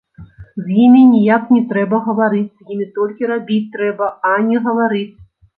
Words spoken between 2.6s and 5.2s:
з імі толькі рабіць трэба, а не гаварыць.